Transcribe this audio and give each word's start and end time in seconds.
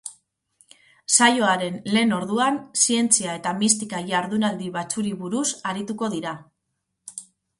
Saioaren 1.15 1.75
lehen 1.95 2.15
orduan 2.19 2.57
zientzia 2.85 3.35
eta 3.41 3.53
mistika 3.61 4.01
jardunaldi 4.13 4.71
batzuri 4.79 5.13
buruz 5.19 5.45
arituko 5.73 6.09
dira. 6.17 6.33